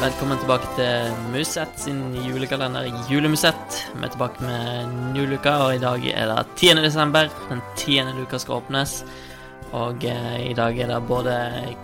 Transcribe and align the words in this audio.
Velkommen 0.00 0.38
tilbake 0.40 0.64
til 0.78 1.10
Musett 1.28 1.74
sin 1.76 1.98
julekalender 2.24 2.86
Julemusett. 3.10 3.74
Vi 3.92 4.06
er 4.06 4.12
tilbake 4.14 4.40
med 4.40 4.68
en 4.78 4.94
ny 5.12 5.26
luke, 5.28 5.52
og 5.52 5.74
i 5.74 5.82
dag 5.82 6.06
er 6.08 6.30
det 6.30 6.44
10. 6.54 6.80
desember. 6.80 7.28
Den 7.50 7.60
tiende 7.76 8.14
luka 8.16 8.40
skal 8.40 8.62
åpnes. 8.62 8.94
Og 9.76 10.06
eh, 10.08 10.38
i 10.46 10.54
dag 10.56 10.80
er 10.80 10.88
det 10.88 11.02
både 11.04 11.34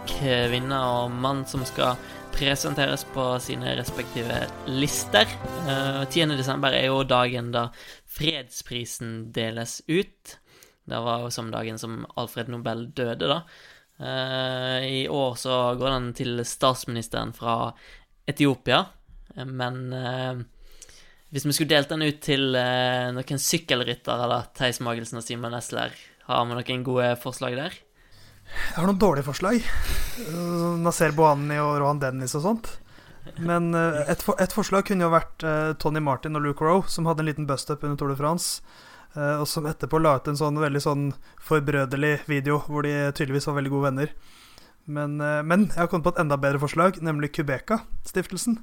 kvinne 0.09 0.79
og 0.95 1.13
mann 1.13 1.45
som 1.45 1.67
skal 1.69 2.01
presenteres 2.33 3.05
på 3.13 3.27
sine 3.45 3.77
respektive 3.77 4.47
lister. 4.65 5.29
Eh, 5.69 6.01
10. 6.09 6.39
desember 6.41 6.73
er 6.73 6.89
jo 6.89 7.05
dagen 7.05 7.53
da 7.53 7.67
fredsprisen 8.17 9.27
deles 9.37 9.83
ut. 9.93 10.39
Det 10.89 11.05
var 11.05 11.27
jo 11.27 11.35
som 11.37 11.53
dagen 11.53 11.77
som 11.77 12.07
Alfred 12.17 12.49
Nobel 12.49 12.89
døde, 12.97 13.29
da. 13.29 13.43
Eh, 14.01 14.89
I 15.05 15.09
år 15.09 15.35
så 15.35 15.75
går 15.77 15.91
den 15.91 16.11
til 16.17 16.41
statsministeren 16.49 17.37
fra 17.37 17.75
Etiopia, 18.27 18.85
eh, 19.37 19.47
men 19.47 19.81
eh, 19.93 20.45
hvis 21.31 21.47
vi 21.47 21.55
skulle 21.55 21.75
delt 21.75 21.91
den 21.93 22.07
ut 22.07 22.21
til 22.25 22.55
eh, 22.59 23.09
noen 23.15 23.43
sykkelryttere, 23.43 24.31
da, 24.31 24.43
Theis 24.57 24.83
Magelsen 24.83 25.21
og 25.21 25.27
Simon 25.27 25.55
Nesler, 25.55 25.95
har 26.27 26.47
vi 26.47 26.59
noen 26.59 26.87
gode 26.87 27.13
forslag 27.23 27.55
der? 27.59 27.77
Jeg 28.47 28.79
har 28.79 28.89
noen 28.89 28.99
dårlige 29.03 29.27
forslag. 29.27 29.63
Uh, 30.23 30.75
Nasser 30.79 31.15
Bohani 31.15 31.59
og 31.59 31.81
Rohan 31.83 32.03
Dennis 32.03 32.37
og 32.39 32.45
sånt. 32.45 32.73
Men 33.43 33.73
uh, 33.75 34.05
et, 34.07 34.23
for, 34.23 34.39
et 34.43 34.55
forslag 34.55 34.87
kunne 34.87 35.07
jo 35.07 35.11
vært 35.13 35.43
uh, 35.47 35.75
Tony 35.83 36.03
Martin 36.03 36.39
og 36.39 36.45
Luke 36.45 36.63
Rowe, 36.63 36.87
som 36.91 37.09
hadde 37.11 37.25
en 37.25 37.31
liten 37.31 37.49
bust-up 37.49 37.83
under 37.83 37.99
Tour 37.99 38.15
de 38.15 38.19
France. 38.19 38.63
Og 39.17 39.47
som 39.49 39.65
etterpå 39.65 39.97
la 39.97 40.19
ut 40.19 40.27
en 40.29 40.37
sånn 40.37 40.59
veldig 40.61 40.81
sånn 40.85 41.05
forbrødrelig 41.41 42.27
video 42.29 42.59
hvor 42.67 42.85
de 42.85 42.91
tydeligvis 43.17 43.47
var 43.49 43.55
veldig 43.57 43.71
gode 43.73 43.87
venner. 43.87 44.11
Men, 44.87 45.21
uh, 45.21 45.43
men 45.43 45.67
jeg 45.73 45.81
har 45.83 45.91
kommet 45.91 46.07
på 46.07 46.15
et 46.15 46.23
enda 46.23 46.39
bedre 46.39 46.61
forslag, 46.63 47.01
nemlig 47.03 47.33
Kubeka-stiftelsen. 47.35 48.61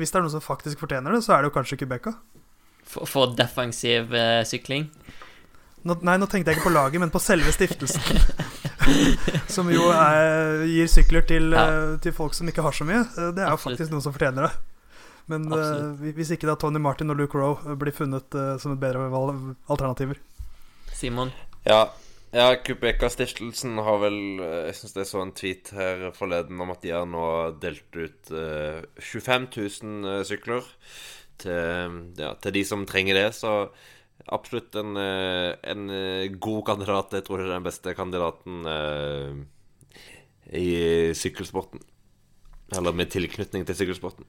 Hvis 0.00 0.12
det 0.12 0.20
er 0.20 0.24
noen 0.24 0.32
som 0.32 0.44
faktisk 0.44 0.80
fortjener 0.80 1.12
det, 1.12 1.22
så 1.26 1.34
er 1.36 1.42
det 1.42 1.50
jo 1.50 1.56
kanskje 1.58 1.76
Kubeka. 1.82 2.14
For, 2.90 3.04
for 3.06 3.34
defensiv 3.36 4.14
uh, 4.14 4.40
sykling? 4.48 4.88
Nå, 5.84 5.96
nei, 6.04 6.16
nå 6.20 6.26
tenkte 6.28 6.52
jeg 6.52 6.58
ikke 6.58 6.68
på 6.68 6.74
laget, 6.74 7.00
men 7.00 7.12
på 7.12 7.20
selve 7.22 7.52
stiftelsen. 7.56 8.02
som 9.54 9.68
jo 9.72 9.86
er, 9.92 10.64
gir 10.68 10.88
sykler 10.90 11.24
til, 11.28 11.52
Ja. 11.56 11.62
eh, 11.68 11.94
til 12.04 12.12
folk 12.16 12.34
som 12.36 12.48
ikke 12.48 12.64
har 12.64 12.74
så 12.76 12.84
mye. 12.88 13.00
Eh, 13.16 13.30
Det 13.36 13.44
er 13.44 13.52
jo 13.54 13.60
faktisk 13.60 13.92
noen 13.92 14.04
som 14.04 14.12
fortjener 14.12 14.48
det. 14.48 14.52
Men 15.30 15.46
uh, 15.52 15.94
hvis 16.16 16.32
ikke 16.34 16.48
da 16.48 16.56
Tony 16.58 16.80
Martin 16.82 17.12
og 17.12 17.16
Luke 17.20 17.38
Rowe 17.38 17.60
eh, 17.70 17.76
blir 17.78 17.94
funnet 17.94 18.34
uh, 18.34 18.56
som 18.58 18.72
et 18.74 18.80
bedre 18.82 19.06
valg 19.12 19.54
alternativer. 19.70 20.18
Simon? 20.92 21.30
Ja, 21.64 21.84
ja 22.30 22.54
Kubeka-stiftelsen 22.62 23.78
har 23.82 24.00
vel 24.04 24.18
eh, 24.38 24.66
Jeg 24.68 24.76
syns 24.78 24.98
jeg 24.98 25.08
så 25.10 25.22
en 25.24 25.32
tweet 25.36 25.72
her 25.74 26.10
forleden 26.16 26.60
om 26.62 26.72
at 26.74 26.82
de 26.84 26.92
har 26.94 27.08
nå 27.10 27.24
delt 27.62 27.96
ut 27.96 28.30
eh, 28.30 28.82
25 29.02 29.48
000 29.56 30.10
eh, 30.12 30.20
sykler 30.28 30.68
til, 31.40 31.96
ja, 32.20 32.34
til 32.36 32.54
de 32.54 32.62
som 32.68 32.84
trenger 32.86 33.16
det. 33.16 33.30
Så 33.34 33.72
absolutt 34.30 34.76
en, 34.76 34.92
eh, 35.00 35.56
en 35.72 35.86
god 36.38 36.62
kandidat. 36.68 37.16
Jeg 37.16 37.26
tror 37.26 37.40
det 37.40 37.48
er 37.48 37.54
den 37.56 37.66
beste 37.66 37.94
kandidaten 37.96 38.66
eh, 38.68 39.40
i 40.60 40.70
sykkelsporten. 41.16 41.80
Eller 42.76 42.94
med 42.94 43.10
tilknytning 43.10 43.64
til 43.66 43.78
sykkelsporten. 43.78 44.28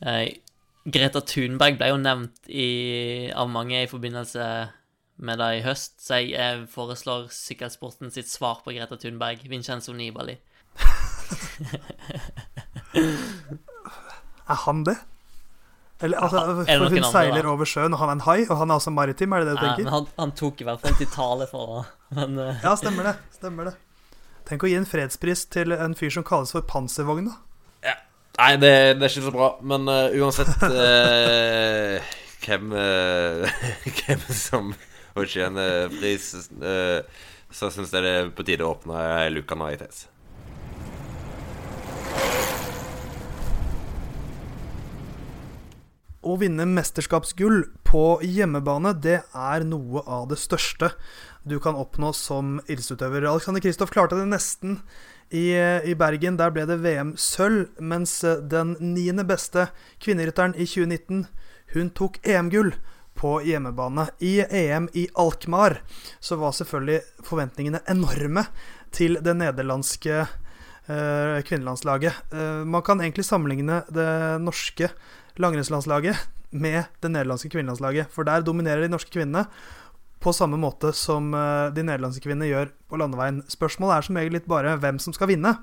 Greta 0.00 1.20
Thunberg 1.20 1.76
ble 1.76 1.90
jo 1.92 2.00
nevnt 2.00 2.48
i, 2.48 3.28
av 3.36 3.50
mange 3.52 3.82
i 3.84 3.90
forbindelse 3.90 4.46
med 5.20 5.40
det 5.40 5.50
i 5.58 5.62
høst, 5.64 5.98
så 6.02 6.18
jeg 6.22 6.64
foreslår 6.72 7.28
sykkelsporten 7.34 8.12
sitt 8.14 8.30
svar 8.30 8.62
på 8.64 8.74
Greta 8.76 8.96
Thunberg, 9.00 9.44
Vincenzo 9.50 9.92
Nibali. 9.96 10.38
Er 14.50 14.58
han 14.64 14.80
det? 14.82 14.96
Eller, 16.00 16.18
altså, 16.24 16.40
er 16.40 16.64
det 16.64 16.78
for 16.80 16.94
hun 16.96 17.04
seiler 17.12 17.46
over 17.46 17.68
sjøen, 17.68 17.92
og 17.94 18.00
han 18.00 18.08
er 18.08 18.16
en 18.16 18.24
hai, 18.24 18.40
og 18.48 18.56
han 18.58 18.72
er 18.72 18.80
også 18.80 18.90
maritim, 18.90 19.34
er 19.36 19.44
det 19.44 19.50
det 19.50 19.58
du 19.58 19.62
tenker? 19.62 19.84
men 19.84 19.92
han, 19.92 20.08
han 20.18 20.32
tok 20.34 20.64
i 20.64 20.66
hvert 20.66 20.80
fall 20.82 20.96
til 20.98 21.10
tale 21.12 21.46
for 21.50 21.74
det. 21.76 21.84
Men 22.18 22.40
eh, 22.40 22.64
Ja, 22.64 22.72
stemmer 22.80 23.06
det. 23.10 23.14
Stemmer 23.36 23.70
det. 23.70 23.74
Tenk 24.48 24.64
å 24.64 24.70
gi 24.72 24.74
en 24.80 24.88
fredspris 24.88 25.44
til 25.52 25.76
en 25.76 25.94
fyr 25.94 26.10
som 26.16 26.26
kalles 26.26 26.56
for 26.56 26.66
Panservogn, 26.66 27.28
da. 27.30 27.36
Nei, 28.40 28.54
det, 28.56 28.72
det 28.96 29.04
er 29.04 29.10
ikke 29.12 29.26
så 29.26 29.34
bra. 29.34 29.48
Men 29.66 29.88
uh, 29.90 30.14
uansett 30.16 30.50
uh, 30.64 32.12
hvem, 32.44 32.72
eh, 32.72 33.64
hvem 34.00 34.22
som 34.32 34.72
fortjener 35.14 35.90
pris, 35.98 36.32
eh, 36.62 37.02
så 37.50 37.70
syns 37.72 37.92
jeg 37.94 38.06
det 38.06 38.14
er 38.14 38.32
på 38.34 38.46
tide 38.46 38.66
å 38.66 38.74
åpne 38.76 39.02
luka 39.34 39.58
nå 39.58 39.70
i 39.72 39.78
TS. 39.80 40.06
Å 46.20 46.34
vinne 46.36 46.66
mesterskapsgull 46.68 47.62
på 47.88 48.04
hjemmebane, 48.22 48.92
det 48.92 49.22
er 49.32 49.64
noe 49.64 50.02
av 50.04 50.28
det 50.30 50.36
største 50.38 50.92
du 51.48 51.56
kan 51.64 51.78
oppnå 51.80 52.12
som 52.12 52.58
idrettsutøver. 52.66 53.24
Alexander 53.24 53.64
Kristoff 53.64 53.90
klarte 53.94 54.18
det 54.18 54.28
nesten 54.28 54.76
i, 55.32 55.56
i 55.56 55.96
Bergen. 55.96 56.36
Der 56.36 56.52
ble 56.52 56.66
det 56.68 56.76
VM-sølv, 56.84 57.70
mens 57.80 58.18
den 58.52 58.76
niende 58.82 59.24
beste 59.26 59.70
kvinnerytteren 60.04 60.54
i 60.58 60.68
2019, 60.68 61.24
hun 61.72 61.92
tok 61.96 62.20
EM-gull 62.26 62.74
på 63.20 63.36
hjemmebane. 63.44 64.08
I 64.24 64.40
EM 64.48 64.88
i 64.96 65.06
Alkmaar 65.20 65.80
så 66.24 66.38
var 66.40 66.56
selvfølgelig 66.56 67.02
forventningene 67.26 67.82
enorme 67.90 68.46
til 68.96 69.18
det 69.22 69.34
nederlandske 69.36 70.22
eh, 70.24 71.36
kvinnelandslaget. 71.46 72.32
Eh, 72.32 72.62
man 72.64 72.84
kan 72.86 73.02
egentlig 73.04 73.26
sammenligne 73.28 73.82
det 73.92 74.08
norske 74.42 74.90
langrennslandslaget 75.40 76.16
med 76.50 76.88
det 77.02 77.12
nederlandske 77.12 77.52
kvinnelandslaget. 77.52 78.10
For 78.14 78.26
der 78.26 78.42
dominerer 78.46 78.82
de 78.84 78.92
norske 78.92 79.12
kvinnene 79.14 79.44
på 80.20 80.32
samme 80.36 80.58
måte 80.60 80.92
som 80.96 81.32
eh, 81.36 81.68
de 81.76 81.84
nederlandske 81.86 82.24
kvinnene 82.24 82.50
gjør 82.50 82.72
på 82.90 83.00
landeveien. 83.00 83.42
Spørsmålet 83.52 83.96
er 83.98 84.08
som 84.08 84.22
litt 84.36 84.48
bare 84.50 84.78
hvem 84.80 84.98
som 85.02 85.16
skal 85.16 85.30
vinne. 85.32 85.58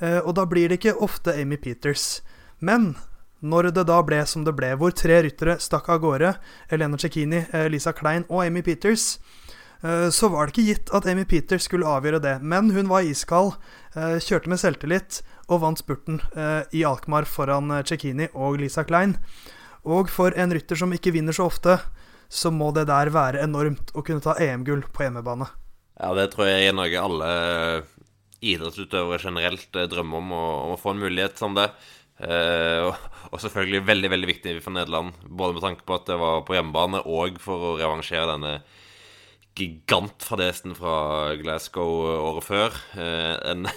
Eh, 0.00 0.20
Og 0.24 0.34
da 0.36 0.46
blir 0.48 0.68
det 0.68 0.80
ikke 0.80 0.98
ofte 1.04 1.36
Amy 1.36 1.60
Peters. 1.60 2.22
Men 2.60 2.94
når 3.44 3.70
det 3.76 3.84
da 3.88 3.98
ble 4.04 4.22
som 4.28 4.44
det 4.46 4.54
ble, 4.56 4.72
hvor 4.80 4.94
tre 4.96 5.20
ryttere 5.26 5.58
stakk 5.60 5.90
av 5.92 6.00
gårde, 6.04 6.32
Elena 6.72 6.98
Cecchini, 6.98 7.44
eh, 7.52 7.68
Lisa 7.72 7.92
Klein 7.92 8.24
og 8.28 8.46
Amy 8.46 8.62
Peters, 8.64 9.18
eh, 9.82 10.08
så 10.08 10.30
var 10.32 10.46
det 10.46 10.54
ikke 10.54 10.68
gitt 10.70 10.92
at 10.96 11.06
Amy 11.06 11.26
Peters 11.28 11.68
skulle 11.68 11.86
avgjøre 11.86 12.22
det. 12.22 12.36
Men 12.42 12.70
hun 12.70 12.88
var 12.88 13.04
iskald, 13.04 13.56
eh, 13.94 14.16
kjørte 14.18 14.48
med 14.48 14.58
selvtillit 14.58 15.20
og 15.48 15.60
vant 15.60 15.78
spurten 15.78 16.20
i 16.72 16.82
Alkmaar 16.82 17.24
foran 17.24 17.70
Cecchini 17.86 18.28
og 18.34 18.58
Lisa 18.58 18.82
Klein. 18.82 19.16
Og 19.84 20.08
for 20.10 20.34
en 20.34 20.50
rytter 20.50 20.74
som 20.74 20.90
ikke 20.90 21.12
vinner 21.12 21.32
så 21.32 21.46
ofte, 21.46 21.78
så 22.28 22.50
må 22.50 22.72
det 22.74 22.88
der 22.88 23.12
være 23.14 23.44
enormt 23.44 23.92
å 23.94 24.02
kunne 24.02 24.20
ta 24.20 24.34
EM-gull 24.34 24.82
på 24.90 25.04
hjemmebane. 25.04 25.46
Ja, 26.00 26.10
det 26.14 26.32
tror 26.32 26.48
jeg 26.50 26.66
er 26.66 26.74
noe 26.74 26.90
alle 26.98 27.84
idrettsutøvere 28.42 29.22
generelt 29.22 29.70
drømmer 29.70 30.18
om, 30.18 30.32
å, 30.34 30.74
å 30.74 30.80
få 30.80 30.96
en 30.96 31.04
mulighet 31.06 31.38
som 31.38 31.54
det. 31.54 31.70
Eh, 32.16 32.86
og, 33.28 33.36
selvfølgelig 33.42 33.82
veldig 33.84 34.10
veldig 34.12 34.28
viktig 34.30 34.54
for 34.64 34.72
Nederland, 34.72 35.12
både 35.28 35.56
med 35.56 35.64
tanke 35.64 35.84
på 35.84 35.98
at 35.98 36.06
det 36.08 36.16
var 36.20 36.46
på 36.48 36.56
hjemmebane, 36.56 37.02
og 37.04 37.40
for 37.42 37.72
å 37.72 37.74
revansjere 37.80 38.30
denne 38.32 38.54
gigantfadesen 39.56 40.76
fra 40.76 41.34
Glasgow 41.40 41.92
året 42.20 42.44
før. 42.44 42.74
Uh, 42.92 43.36
en, 43.52 43.68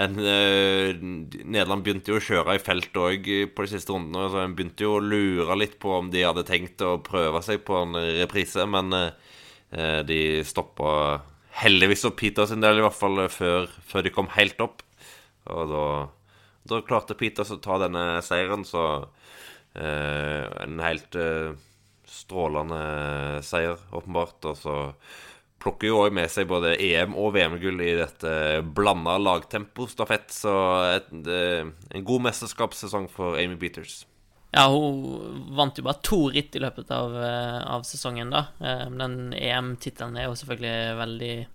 en, 0.00 0.14
uh, 0.16 0.92
Nederland 0.96 1.84
begynte 1.84 2.14
jo 2.14 2.20
å 2.20 2.24
kjøre 2.24 2.56
i 2.56 2.62
felt 2.64 2.96
òg 2.96 3.28
på 3.52 3.66
de 3.66 3.72
siste 3.72 3.92
rundene. 3.92 4.30
Så 4.32 4.40
en 4.40 4.54
begynte 4.56 4.86
jo 4.86 4.94
å 4.96 5.02
lure 5.04 5.58
litt 5.60 5.76
på 5.80 5.92
om 5.98 6.08
de 6.12 6.24
hadde 6.24 6.46
tenkt 6.48 6.80
å 6.84 6.94
prøve 7.04 7.44
seg 7.44 7.60
på 7.68 7.82
en 7.82 8.00
reprise, 8.22 8.64
men 8.64 8.96
de 10.08 10.22
stoppa 10.48 11.20
heldigvis 11.60 12.02
opp 12.08 12.16
Peter 12.18 12.48
sin 12.48 12.64
del, 12.64 12.80
i 12.80 12.82
hvert 12.82 12.96
fall 12.96 13.20
før, 13.30 13.68
før 13.86 14.06
de 14.06 14.14
kom 14.14 14.32
helt 14.34 14.64
opp. 14.64 14.80
Og 15.52 15.68
da, 15.70 15.84
da 16.68 16.82
klarte 16.84 17.16
Peters 17.18 17.50
å 17.54 17.60
ta 17.62 17.78
denne 17.80 18.20
seieren, 18.24 18.64
så 18.68 18.84
eh, 19.74 20.44
en 20.64 20.80
helt 20.84 21.16
eh, 21.16 21.52
strålende 22.10 23.40
seier, 23.46 23.80
åpenbart. 23.96 24.44
Og 24.50 24.58
så 24.58 24.76
plukker 25.60 25.90
jo 25.90 26.02
òg 26.04 26.14
med 26.16 26.30
seg 26.32 26.48
både 26.50 26.74
EM- 26.80 27.16
og 27.20 27.34
VM-gull 27.36 27.80
i 27.84 27.94
dette 27.98 28.32
blanda 28.76 29.18
lagtempostafett. 29.20 30.30
Så 30.34 30.54
et, 30.96 31.10
eh, 31.28 31.64
en 31.66 32.04
god 32.04 32.28
mesterskapssesong 32.28 33.10
for 33.12 33.38
Amy 33.40 33.56
Peters. 33.60 34.06
ja, 34.52 34.64
hun 34.66 35.54
vant 35.54 35.76
jo 35.78 35.84
bare 35.86 36.02
to 36.02 36.24
ritt 36.34 36.56
i 36.56 36.58
løpet 36.58 36.90
av, 36.90 37.12
eh, 37.22 37.60
av 37.70 37.84
sesongen, 37.86 38.30
da. 38.34 38.48
Eh, 38.60 38.88
Den 38.90 39.32
EM-tittelen 39.32 40.16
er 40.18 40.24
jo 40.24 40.34
selvfølgelig 40.34 40.96
veldig 40.98 41.46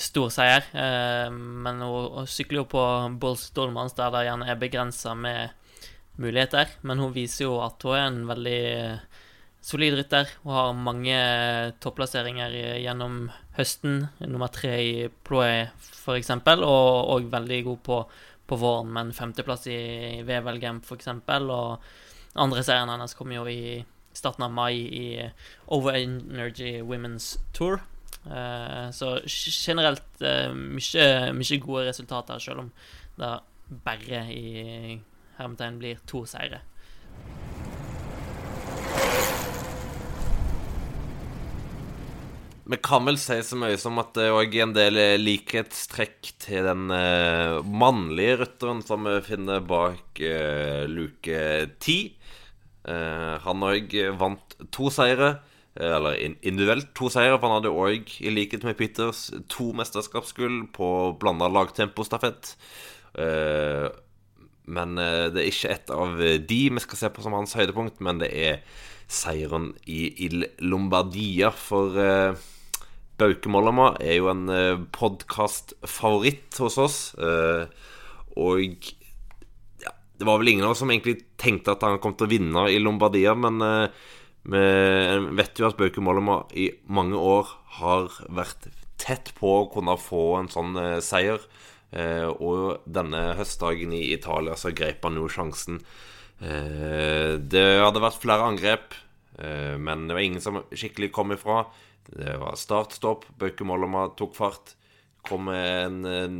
stor 0.00 0.30
seier. 0.32 0.64
eh, 0.72 1.30
Men 1.30 1.82
hun, 1.82 2.26
sykler 2.26 2.62
jo 2.62 2.68
på 2.70 2.82
Bulls 3.20 3.50
Dolmans, 3.50 3.94
der 3.94 4.10
det 4.14 4.26
gjerne 4.28 4.48
er 4.48 4.60
begrensa 4.60 5.14
med 5.14 5.50
muligheter. 6.16 6.68
Men 6.82 6.98
hun 6.98 7.12
viser 7.12 7.44
jo 7.44 7.60
at 7.64 7.82
hun 7.82 7.96
er 7.96 8.06
en 8.06 8.22
veldig 8.28 8.60
eh, 8.72 8.98
solid 9.60 9.98
rytter. 9.98 10.30
Hun 10.44 10.54
har 10.54 10.78
mange 10.78 11.18
topplasseringer 11.82 12.54
gjennom 12.80 13.26
høsten. 13.58 14.08
Nummer 14.20 14.48
tre 14.48 14.76
i 14.80 14.94
Ploé, 15.26 15.68
eksempel, 16.16 16.62
og, 16.64 17.10
og 17.12 17.30
veldig 17.32 17.62
god 17.64 17.82
på, 17.82 18.00
på 18.46 18.60
våren, 18.60 18.92
med 18.92 19.08
en 19.08 19.16
femteplass 19.16 19.66
i 19.66 20.22
VVL 20.22 20.62
f.eks. 20.84 21.08
Og 21.08 21.78
andre 22.36 22.62
serien 22.62 22.92
hennes 22.92 23.16
kom 23.18 23.32
jo 23.34 23.44
i 23.50 23.82
starten 24.16 24.46
av 24.46 24.54
mai 24.54 24.72
i 24.76 25.06
Over 25.66 25.98
Energy 25.98 26.80
Women's 26.80 27.34
Tour. 27.52 27.82
Uh, 28.26 28.90
så 28.90 29.20
generelt 29.26 30.22
uh, 30.22 30.50
mye, 30.50 31.32
mye, 31.36 31.58
gode 31.62 31.84
resultater, 31.86 32.40
selv 32.42 32.64
om 32.64 32.72
det 33.20 33.34
bare 33.86 34.22
i 34.34 34.96
hermetegn 35.38 35.78
blir 35.78 36.00
to 36.10 36.24
seire. 36.26 36.62
Vi 42.66 42.78
kan 42.82 43.06
vel 43.06 43.18
si 43.22 43.36
så 43.46 43.54
mye 43.58 43.78
som 43.78 44.00
at 44.02 44.10
det 44.18 44.26
òg 44.34 44.56
er 44.56 44.64
en 44.64 44.74
del 44.74 44.98
likhetstrekk 45.22 46.32
til 46.42 46.66
den 46.66 46.88
mannlige 46.90 48.40
rytteren 48.40 48.80
som 48.82 49.06
vi 49.06 49.20
finner 49.22 49.62
bak 49.62 50.18
luke 50.90 51.44
ti. 51.78 52.00
Uh, 52.86 53.38
han 53.42 53.62
òg 53.66 53.94
vant 54.18 54.58
to 54.74 54.90
seire, 54.94 55.36
eller 55.76 56.16
individuelt 56.20 56.92
to 56.96 57.10
seire. 57.12 57.36
For 57.36 57.48
han 57.48 57.60
hadde 57.60 57.74
òg, 57.74 58.12
i 58.20 58.32
likhet 58.32 58.66
med 58.66 58.78
Peters, 58.78 59.28
to 59.52 59.70
mesterskapsgull 59.76 60.66
på 60.76 60.90
blanda 61.20 61.50
lagtempostafett. 61.52 62.56
men 64.66 64.98
det 64.98 65.40
er 65.40 65.46
ikke 65.48 65.70
et 65.72 65.90
av 65.94 66.18
de 66.20 66.58
vi 66.68 66.82
skal 66.82 66.98
se 66.98 67.08
på 67.08 67.22
som 67.24 67.32
hans 67.32 67.54
høydepunkt, 67.56 68.00
men 68.04 68.18
det 68.20 68.28
er 68.34 68.58
seieren 69.08 69.70
i 69.86 70.10
Il 70.26 70.44
Lombardia. 70.60 71.52
For 71.54 71.96
Bauke 73.16 73.48
Mollema 73.48 73.94
er 74.02 74.18
jo 74.18 74.28
en 74.28 74.48
eh, 74.52 74.82
podkastfavoritt 74.92 76.58
hos 76.60 76.76
oss. 76.80 76.98
Eh, 77.16 77.64
og 78.36 78.90
ja, 79.80 79.94
det 80.20 80.28
var 80.28 80.42
vel 80.42 80.52
ingen 80.52 80.66
av 80.66 80.74
oss 80.74 80.82
som 80.84 80.92
egentlig 80.92 81.22
tenkte 81.40 81.72
at 81.72 81.86
han 81.86 82.00
kom 82.02 82.16
til 82.16 82.28
å 82.28 82.32
vinne 82.34 82.66
i 82.72 82.80
Lombardia, 82.82 83.32
men 83.38 83.62
eh, 84.54 85.16
vi 85.22 85.36
vet 85.40 85.58
jo 85.58 85.68
at 85.68 85.78
Bauke 85.78 86.02
Mollema 86.04 86.42
i 86.54 86.70
mange 86.86 87.18
år 87.18 87.50
har 87.80 88.10
vært 88.28 88.68
tett 89.00 89.32
på 89.38 89.52
å 89.60 89.70
kunne 89.72 89.96
få 90.00 90.24
en 90.40 90.50
sånn 90.52 90.76
eh, 90.80 90.98
seier. 91.04 91.42
Eh, 91.96 92.26
og 92.26 92.86
denne 92.90 93.36
høstdagen 93.38 93.94
i 93.96 94.10
Italia 94.14 94.56
så 94.58 94.72
grep 94.76 95.04
han 95.06 95.18
jo 95.20 95.28
sjansen. 95.30 95.80
Eh, 96.40 97.36
det 97.40 97.66
hadde 97.82 98.02
vært 98.04 98.22
flere 98.22 98.52
angrep, 98.52 99.02
men 99.36 100.06
det 100.08 100.14
var 100.16 100.24
ingen 100.24 100.40
som 100.40 100.62
skikkelig 100.72 101.10
kom 101.12 101.34
ifra. 101.34 101.66
Det 102.08 102.38
var 102.40 102.54
start-stopp. 102.56 103.26
Bøke 103.36 103.66
Mollema 103.68 104.06
tok 104.16 104.32
fart. 104.32 104.72
Kom 105.28 105.50
med 105.50 105.66
en, 105.82 105.98
en 106.08 106.38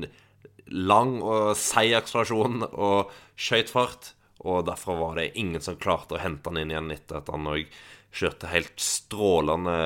lang 0.72 1.18
og 1.20 1.50
seig 1.60 1.92
akselerasjon 1.98 2.64
og 2.70 3.12
skøyt 3.36 3.68
fart. 3.74 4.14
Og 4.48 4.64
derfor 4.64 4.96
var 5.02 5.20
det 5.20 5.34
ingen 5.36 5.60
som 5.60 5.76
klarte 5.76 6.16
å 6.16 6.22
hente 6.22 6.48
han 6.48 6.62
inn 6.62 6.72
igjen 6.72 6.94
etter 6.94 7.20
at 7.20 7.28
han 7.34 7.52
òg 7.52 7.68
kjørte 8.14 8.50
helt 8.52 8.78
strålende 8.80 9.76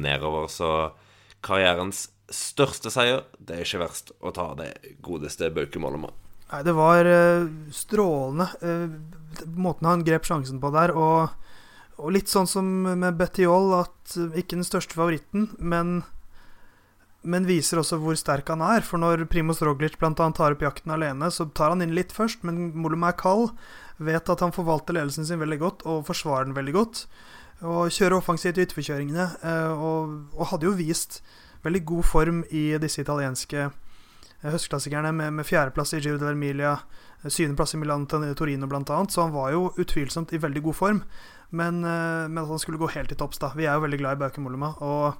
nedover. 0.00 0.48
Så 0.50 0.70
karrierens 1.44 2.08
største 2.32 2.90
seier, 2.92 3.26
det 3.38 3.58
er 3.58 3.66
ikke 3.66 3.82
verst 3.84 4.14
å 4.22 4.32
ta 4.34 4.52
det 4.58 4.72
godeste 5.04 5.50
Bauke 5.52 5.82
Mollema. 5.82 6.12
Nei, 6.52 6.62
det 6.66 6.74
var 6.76 7.08
uh, 7.08 7.48
strålende. 7.72 8.48
Uh, 8.62 9.46
måten 9.56 9.88
han 9.88 10.04
grep 10.06 10.26
sjansen 10.28 10.60
på 10.62 10.72
der. 10.74 10.92
og 10.96 11.30
og 12.02 12.14
litt 12.14 12.30
sånn 12.30 12.48
som 12.50 12.68
med 12.98 13.18
Bettiol, 13.18 13.72
at 13.82 14.16
eh, 14.16 14.40
ikke 14.42 14.58
den 14.58 14.66
største 14.66 14.96
favoritten, 14.96 15.50
men, 15.58 16.00
men 17.22 17.48
viser 17.48 17.82
også 17.82 18.00
hvor 18.02 18.18
sterk 18.18 18.50
han 18.52 18.64
er. 18.64 18.84
For 18.86 19.00
når 19.02 19.26
Primoz 19.30 19.62
Roglic 19.64 19.98
bl.a. 20.00 20.14
tar 20.16 20.56
opp 20.56 20.64
jakten 20.64 20.94
alene, 20.94 21.30
så 21.30 21.46
tar 21.54 21.74
han 21.74 21.84
inn 21.84 21.94
litt 21.96 22.14
først, 22.14 22.46
men 22.48 22.72
Molum 22.74 23.06
er 23.06 23.18
kald. 23.18 23.52
Vet 24.02 24.32
at 24.32 24.42
han 24.42 24.54
forvalter 24.54 24.96
ledelsen 24.96 25.28
sin 25.28 25.42
veldig 25.42 25.60
godt 25.60 25.86
og 25.86 26.06
forsvarer 26.08 26.48
den 26.48 26.58
veldig 26.58 26.74
godt. 26.74 27.04
Og 27.62 27.92
kjøre 27.94 28.18
offensivt 28.18 28.58
i 28.58 28.66
ytterforkjøringene. 28.66 29.28
Eh, 29.46 29.72
og, 29.72 30.16
og, 30.34 30.48
hadde 30.50 30.66
jo 30.66 30.74
vist 30.78 31.20
veldig 31.62 31.84
god 31.86 32.08
form 32.08 32.42
i 32.50 32.64
disse 32.82 33.04
italienske 33.04 33.68
eh, 33.68 34.48
høstklassikerne, 34.50 35.12
med, 35.14 35.36
med 35.38 35.46
fjerdeplass 35.46 35.94
i 35.94 36.00
Giro 36.02 36.18
dell'Emilia, 36.18 36.74
syvendeplass 37.22 37.76
i 37.76 37.82
Milan 37.82 38.08
Torino 38.10 38.66
bl.a. 38.66 38.98
Så 39.08 39.22
han 39.22 39.34
var 39.36 39.52
jo 39.54 39.70
utvilsomt 39.78 40.34
i 40.34 40.42
veldig 40.42 40.64
god 40.66 40.78
form. 40.80 41.02
Men, 41.52 41.84
eh, 41.84 42.28
men, 42.28 42.42
at 42.42 42.50
han 42.50 42.58
skulle 42.58 42.80
gå 42.82 42.90
helt 42.96 43.12
til 43.12 43.20
topps, 43.20 43.38
da. 43.38 43.52
Vi 43.54 43.68
er 43.68 43.76
jo 43.76 43.86
veldig 43.86 44.00
glad 44.00 44.18
i 44.18 44.22
Bauke 44.24 44.42
Mollema. 44.42 44.72
Og, 44.82 45.14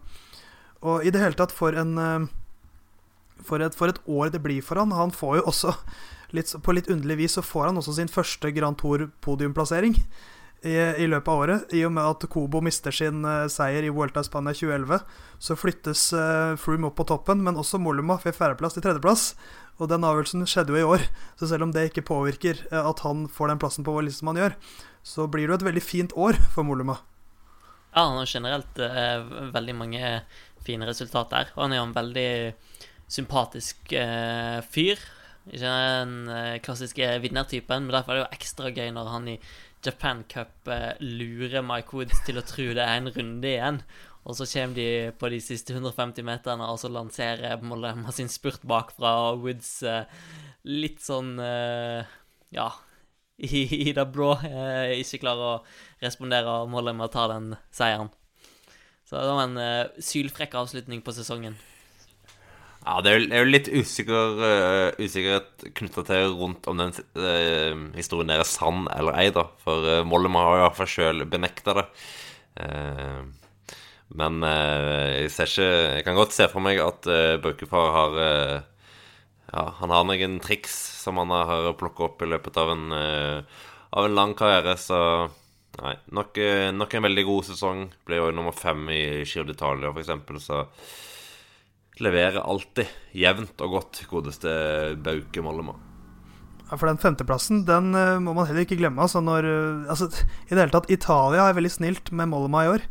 og, 0.80 1.04
i 1.04 1.12
det 1.14 1.22
hele 1.22 1.38
tatt, 1.38 1.54
for 1.54 1.76
en 1.78 1.94
eh, 1.98 2.30
for 3.42 3.62
et, 3.62 3.74
for 3.74 3.90
et, 3.90 3.98
år 4.06 4.30
det 4.30 4.42
blir 4.42 4.62
for 4.62 4.78
han. 4.78 4.94
Han 4.94 5.14
får 5.14 5.40
jo 5.40 5.48
også, 5.50 5.74
litt, 6.34 6.52
på 6.62 6.74
litt 6.74 6.90
underlig 6.90 7.22
vis, 7.24 7.38
så 7.38 7.42
får 7.42 7.68
han 7.70 7.80
også 7.80 7.96
sin 7.98 8.10
første 8.10 8.50
Grand 8.54 8.78
Tour-podiumplassering 8.78 9.98
i, 10.62 10.74
i, 11.02 11.06
løpet 11.10 11.28
av 11.28 11.40
året. 11.42 11.72
I 11.74 11.82
og 11.86 11.92
med 11.96 12.06
at 12.06 12.26
Kobo 12.30 12.60
mister 12.62 12.94
sin 12.94 13.24
uh, 13.26 13.48
seier 13.50 13.84
i 13.86 13.90
Vuelta 13.92 14.22
Spania 14.26 14.54
2011, 14.54 15.00
så 15.42 15.56
flyttes 15.58 16.04
uh, 16.14 16.54
Froome 16.60 16.88
opp 16.90 16.98
på 17.00 17.06
toppen, 17.10 17.42
men 17.42 17.58
også 17.58 17.80
Mollema 17.82 18.18
får 18.22 18.36
fjerdeplass 18.38 18.78
til 18.78 18.84
tredjeplass. 18.86 19.32
Og 19.82 19.90
den 19.90 20.06
avgjørelsen 20.06 20.46
skjedde 20.46 20.74
jo 20.74 20.78
i 20.78 20.88
år, 20.96 21.06
så 21.40 21.48
selv 21.50 21.66
om 21.66 21.72
det 21.74 21.88
ikke 21.88 22.04
påvirker 22.06 22.60
at 22.70 23.00
han 23.02 23.24
får 23.32 23.50
den 23.50 23.62
plassen 23.62 23.86
på 23.86 23.94
hva 23.94 24.04
liksom 24.04 24.28
som 24.28 24.30
han 24.30 24.42
gjør, 24.42 24.54
så 25.02 25.24
blir 25.26 25.48
det 25.48 25.54
jo 25.54 25.56
et 25.56 25.64
veldig 25.66 25.82
fint 25.82 26.12
år 26.14 26.38
for 26.54 26.68
Moluma. 26.68 27.00
Ja, 27.88 28.04
han 28.04 28.20
har 28.20 28.28
generelt 28.28 28.78
veldig 29.56 29.74
mange 29.74 30.12
fine 30.62 30.86
resultater. 30.86 31.50
Og 31.56 31.64
han 31.64 31.74
er 31.74 31.80
jo 31.80 31.88
en 31.88 31.96
veldig 31.96 32.28
sympatisk 33.10 33.96
fyr. 34.76 35.02
Ikke 35.50 35.72
den 35.72 36.14
klassiske 36.62 37.08
vinnertypen, 37.24 37.88
men 37.88 37.96
derfor 37.96 38.14
er 38.14 38.20
det 38.20 38.26
jo 38.26 38.38
ekstra 38.38 38.70
gøy 38.76 38.92
når 38.94 39.10
han 39.16 39.28
i 39.32 39.38
Japan 39.82 40.22
Cup 40.30 40.68
eh, 40.70 40.92
lurer 41.00 41.64
Mike 41.66 41.96
Woods 41.96 42.22
til 42.26 42.38
å 42.38 42.44
tro 42.46 42.68
det 42.70 42.84
er 42.84 43.00
en 43.00 43.10
runde 43.10 43.48
igjen. 43.50 43.80
Og 44.22 44.36
så 44.38 44.46
kommer 44.46 44.78
de 44.78 44.86
på 45.18 45.30
de 45.32 45.40
siste 45.42 45.74
150 45.74 46.22
meterne, 46.26 46.68
og 46.70 46.78
så 46.78 46.90
lanserer 46.92 47.62
Mollema 47.66 48.14
sin 48.14 48.30
spurt 48.30 48.62
bakfra, 48.62 49.16
og 49.32 49.42
Woods 49.42 49.80
eh, 49.82 50.06
litt 50.70 51.02
sånn 51.02 51.34
eh, 51.42 52.06
Ja, 52.54 52.68
i, 53.42 53.64
i 53.88 53.96
det 53.96 54.06
blå 54.14 54.36
ikke 54.38 55.22
klarer 55.24 55.48
å 55.48 55.60
respondere 56.04 56.60
og 56.62 56.70
Mollema 56.70 57.10
tar 57.10 57.32
den 57.32 57.56
seieren. 57.74 58.12
Så 59.08 59.18
det 59.18 59.34
var 59.34 59.48
en 59.48 60.02
sylfrekk 60.04 60.54
avslutning 60.60 61.02
på 61.04 61.12
sesongen. 61.16 61.58
Ja, 62.82 62.96
det 63.04 63.12
er 63.30 63.44
jo 63.44 63.50
litt 63.50 63.68
usikker, 63.70 64.40
uh, 64.42 64.88
usikkerhet 64.98 65.68
knytta 65.78 66.02
til 66.08 66.32
rundt 66.34 66.66
om 66.70 66.80
den 66.80 66.90
uh, 67.14 67.84
historien 67.94 68.32
der 68.32 68.42
er 68.42 68.48
sann 68.48 68.88
eller 68.90 69.18
ei, 69.20 69.28
da. 69.34 69.46
For 69.62 69.86
uh, 69.86 70.00
Mollema 70.08 70.42
har 70.48 70.58
i 70.58 70.64
hvert 70.64 70.80
fall 70.80 70.90
sjøl 70.90 71.24
benekta 71.30 71.76
det. 71.78 71.86
Uh, 72.58 73.22
men 74.12 74.44
jeg 74.44 75.30
ser 75.32 75.48
ikke 75.48 75.68
Jeg 75.96 76.02
kan 76.04 76.18
godt 76.18 76.34
se 76.36 76.44
for 76.52 76.60
meg 76.60 76.76
at 76.84 77.06
uh, 77.08 77.38
Baukefar 77.40 77.94
har 77.94 78.18
ja, 78.18 79.62
han 79.78 79.94
har 79.94 80.04
noen 80.04 80.34
triks 80.44 80.74
som 81.00 81.16
han 81.22 81.32
har 81.32 81.70
plukka 81.80 82.10
opp 82.10 82.24
i 82.24 82.28
løpet 82.28 82.58
av 82.60 82.74
en, 82.74 82.92
av 82.92 84.04
en 84.04 84.14
lang 84.16 84.34
karriere, 84.36 84.76
så 84.80 84.98
Nei, 85.80 85.94
nok, 86.12 86.36
eh, 86.38 86.68
nok, 86.74 86.94
en 86.94 87.06
veldig 87.06 87.24
god 87.24 87.46
sesong. 87.48 87.86
Ble 88.04 88.18
jo 88.18 88.28
nummer 88.34 88.52
fem 88.52 88.84
i 88.92 89.02
Giro 89.24 89.46
d'Italia, 89.48 89.92
f.eks., 89.92 90.44
så 90.44 90.66
leverer 92.00 92.40
alltid 92.40 92.88
jevnt 93.16 93.60
og 93.64 93.78
godt 93.78 94.02
godeste 94.10 94.52
Bauke 95.04 95.44
Mollema. 95.44 95.74
Ja, 96.70 96.78
for 96.78 96.88
den 96.88 97.00
femteplassen 97.00 97.66
den 97.68 97.92
uh, 97.92 98.16
må 98.22 98.32
man 98.32 98.48
heller 98.48 98.64
ikke 98.64 98.78
glemme. 98.80 99.02
Altså 99.04 99.20
når, 99.20 99.44
uh, 99.44 99.90
altså, 99.92 100.08
I 100.48 100.54
det 100.54 100.62
hele 100.62 100.72
tatt, 100.72 100.88
Italia 100.92 101.48
er 101.48 101.58
veldig 101.58 101.72
snilt 101.74 102.12
med 102.16 102.30
Mollema 102.32 102.64
i 102.64 102.70
år. 102.78 102.86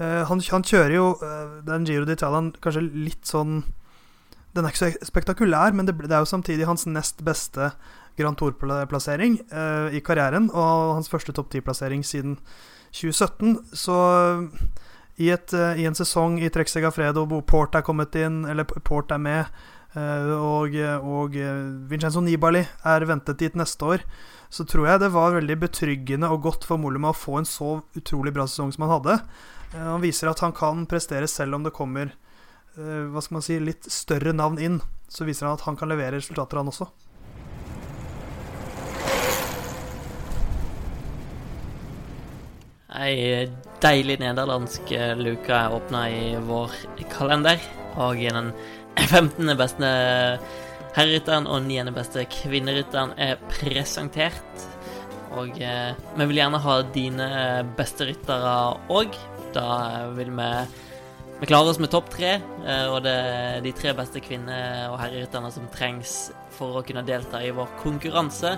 Uh, 0.00 0.22
han, 0.30 0.40
han, 0.40 0.64
kjører 0.64 0.96
jo 0.96 1.10
den 1.66 1.84
Giro 1.88 2.08
d'Italia 2.08 2.48
kanskje 2.64 2.86
litt 2.92 3.28
sånn 3.28 3.60
den 4.56 4.64
er 4.64 4.72
ikke 4.72 4.88
så 4.88 5.08
spektakulær, 5.10 5.74
men 5.76 5.84
det, 5.88 5.92
det 6.00 6.14
er 6.16 6.24
jo 6.24 6.30
samtidig 6.30 6.68
hans 6.68 6.86
nest 6.88 7.20
beste 7.24 7.70
Grand 8.16 8.38
Tour-plassering 8.40 9.36
uh, 9.52 9.92
i 9.92 10.00
karrieren, 10.00 10.48
og 10.48 10.96
hans 10.96 11.10
første 11.12 11.34
topp 11.36 11.50
ti-plassering 11.52 12.04
siden 12.06 12.38
2017. 12.96 13.58
Så 13.76 13.96
i, 15.16 15.30
et, 15.32 15.54
uh, 15.56 15.72
i, 15.78 15.86
en 15.88 15.96
sesong 15.96 16.38
i 16.42 16.50
Trek 16.52 16.70
Segafredo 16.70 17.24
hvor 17.28 17.44
Port 17.48 17.78
er 17.78 17.84
kommet 17.86 18.14
inn, 18.20 18.44
eller 18.48 18.68
Port 18.68 19.14
er 19.14 19.22
med, 19.22 19.50
uh, 19.96 20.32
og, 20.36 20.76
og 21.02 21.36
Vincenzo 21.90 22.22
Nibali 22.24 22.66
er 22.84 23.08
ventet 23.08 23.40
dit 23.40 23.56
neste 23.58 23.96
år, 23.96 24.06
så 24.52 24.66
tror 24.68 24.90
jeg 24.90 25.02
det 25.02 25.14
var 25.14 25.34
veldig 25.38 25.56
betryggende 25.64 26.30
og 26.30 26.44
godt 26.46 26.68
for 26.68 26.80
Mollema 26.80 27.10
å 27.10 27.16
få 27.16 27.40
en 27.40 27.48
så 27.48 27.80
utrolig 27.98 28.34
bra 28.36 28.46
sesong 28.46 28.70
som 28.74 28.86
han 28.86 28.94
hadde. 28.98 29.18
Han 29.74 30.04
viser 30.04 30.30
at 30.30 30.40
han 30.44 30.54
kan 30.56 30.84
prestere 30.88 31.26
selv 31.28 31.58
om 31.58 31.64
det 31.66 31.74
kommer 31.74 32.14
Eh, 32.76 33.08
hva 33.08 33.22
skal 33.24 33.38
man 33.38 33.44
si, 33.44 33.56
litt 33.62 33.88
større 33.88 34.34
navn 34.36 34.60
inn, 34.60 34.80
så 35.08 35.24
viser 35.24 35.48
han 35.48 35.56
at 35.56 35.64
han 35.64 35.78
kan 35.80 35.88
levere 35.88 36.18
resultater, 36.18 36.60
han 36.60 36.68
også. 36.68 36.90
Ei 42.96 43.48
deilig 43.82 44.16
nederlandsk 44.22 44.92
eh, 44.96 45.12
luke 45.18 45.52
er 45.52 45.74
åpna 45.76 46.06
i 46.08 46.36
vår 46.48 46.72
kalender. 47.12 47.60
Og 48.00 48.22
den 48.22 48.52
15. 49.10 49.52
beste 49.58 49.90
herrerytteren 50.96 51.48
og 51.50 51.66
9. 51.68 51.92
beste 51.96 52.24
kvinnerytteren 52.32 53.12
er 53.20 53.36
presentert. 53.52 54.66
Og 55.36 55.60
eh, 55.60 55.92
vi 56.16 56.28
vil 56.30 56.40
gjerne 56.40 56.62
ha 56.64 56.78
dine 56.94 57.28
beste 57.76 58.08
ryttere 58.08 58.56
òg. 58.88 59.18
Da 59.52 59.68
vil 60.16 60.32
vi 60.36 60.50
vi 61.40 61.46
klarer 61.46 61.70
oss 61.70 61.78
med 61.78 61.90
topp 61.92 62.08
tre, 62.14 62.32
eh, 62.66 62.86
og 62.88 63.02
det 63.04 63.12
er 63.12 63.60
de 63.64 63.72
tre 63.76 63.92
beste 63.96 64.22
kvinne- 64.24 64.88
og 64.88 64.98
herrerytterne 65.02 65.50
som 65.52 65.66
trengs 65.74 66.32
for 66.56 66.78
å 66.78 66.84
kunne 66.86 67.04
delta 67.04 67.42
i 67.44 67.52
vår 67.52 67.68
konkurranse, 67.82 68.54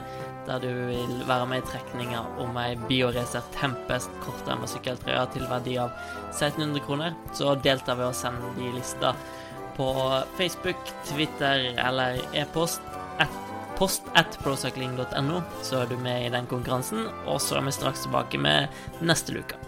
der 0.46 0.62
du 0.62 0.68
vil 0.68 1.24
være 1.26 1.48
med 1.50 1.62
i 1.62 1.66
trekninga 1.66 2.22
om 2.44 2.56
ei 2.62 2.76
Bioracer 2.88 3.42
Tempest 3.56 4.14
kortærma 4.22 4.68
sykkeltrøye 4.70 5.26
til 5.34 5.48
verdi 5.50 5.74
av 5.82 5.90
1600 6.30 6.84
kroner. 6.86 7.18
Så 7.34 7.56
deltar 7.62 7.98
ved 7.98 8.12
å 8.12 8.16
sende 8.16 8.54
de 8.56 8.70
lista 8.76 9.14
på 9.76 9.90
Facebook, 10.38 10.78
Twitter 11.10 11.74
eller 11.76 12.22
e-post. 12.32 12.80
Post 13.78 14.08
at 14.18 14.34
procycling.no, 14.42 15.42
så 15.62 15.84
er 15.84 15.90
du 15.90 15.98
med 16.02 16.26
i 16.26 16.32
den 16.34 16.48
konkurransen. 16.50 17.06
Og 17.26 17.38
så 17.42 17.60
er 17.60 17.66
vi 17.68 17.76
straks 17.76 18.06
tilbake 18.06 18.40
med 18.42 18.74
neste 18.98 19.36
luke. 19.36 19.67